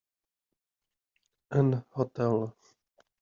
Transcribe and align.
An 1.59 1.69
hotel. 1.93 2.55